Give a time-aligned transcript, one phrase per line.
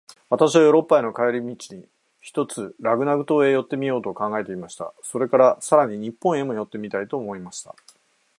[0.31, 1.87] 私はヨーロッパへの帰り途に、
[2.21, 4.95] ひとつラグナグ島へ寄ってみようと考えていました。
[5.03, 7.75] それから、さらに日本へも寄ってみたいと思いました。